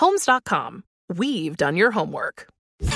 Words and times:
Homes.com. 0.00 0.84
We've 1.14 1.54
done 1.58 1.76
your 1.76 1.90
homework. 1.90 2.46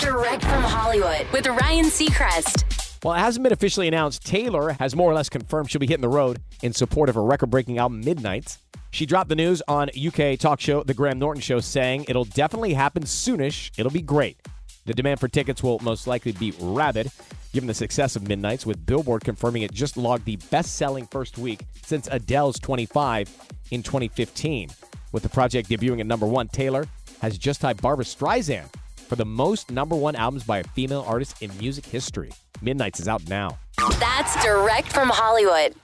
Direct 0.00 0.42
from 0.42 0.62
Hollywood 0.62 1.26
with 1.32 1.46
Ryan 1.46 1.86
Seacrest. 1.86 3.02
Well, 3.02 3.14
it 3.14 3.20
hasn't 3.20 3.42
been 3.42 3.54
officially 3.54 3.88
announced. 3.88 4.26
Taylor 4.26 4.72
has 4.72 4.94
more 4.94 5.10
or 5.10 5.14
less 5.14 5.30
confirmed 5.30 5.70
she'll 5.70 5.78
be 5.78 5.86
hitting 5.86 6.02
the 6.02 6.10
road 6.10 6.42
in 6.60 6.74
support 6.74 7.08
of 7.08 7.14
her 7.14 7.24
record 7.24 7.48
breaking 7.48 7.78
album 7.78 8.02
Midnights. 8.02 8.58
She 8.90 9.06
dropped 9.06 9.30
the 9.30 9.34
news 9.34 9.62
on 9.66 9.88
UK 9.98 10.38
talk 10.38 10.60
show 10.60 10.82
The 10.82 10.92
Graham 10.92 11.18
Norton 11.18 11.40
Show, 11.40 11.60
saying 11.60 12.04
it'll 12.06 12.26
definitely 12.26 12.74
happen 12.74 13.04
soonish. 13.04 13.70
It'll 13.78 13.90
be 13.90 14.02
great. 14.02 14.36
The 14.84 14.92
demand 14.92 15.20
for 15.20 15.28
tickets 15.28 15.62
will 15.62 15.78
most 15.78 16.06
likely 16.06 16.32
be 16.32 16.52
rabid, 16.60 17.10
given 17.54 17.66
the 17.66 17.72
success 17.72 18.14
of 18.14 18.28
Midnights, 18.28 18.66
with 18.66 18.84
Billboard 18.84 19.24
confirming 19.24 19.62
it 19.62 19.72
just 19.72 19.96
logged 19.96 20.26
the 20.26 20.36
best 20.50 20.76
selling 20.76 21.06
first 21.06 21.38
week 21.38 21.62
since 21.82 22.08
Adele's 22.08 22.58
25 22.58 23.34
in 23.70 23.82
2015. 23.82 24.68
With 25.12 25.22
the 25.22 25.28
project 25.28 25.68
debuting 25.68 26.00
at 26.00 26.06
number 26.06 26.26
one, 26.26 26.48
Taylor 26.48 26.86
has 27.20 27.36
just 27.36 27.60
tied 27.60 27.82
Barbra 27.82 28.04
Streisand 28.04 28.68
for 28.96 29.16
the 29.16 29.24
most 29.24 29.70
number 29.70 29.96
one 29.96 30.14
albums 30.14 30.44
by 30.44 30.58
a 30.58 30.64
female 30.64 31.04
artist 31.06 31.42
in 31.42 31.56
music 31.58 31.84
history. 31.84 32.30
Midnights 32.62 33.00
is 33.00 33.08
out 33.08 33.28
now. 33.28 33.58
That's 33.98 34.42
direct 34.44 34.92
from 34.92 35.08
Hollywood. 35.08 35.74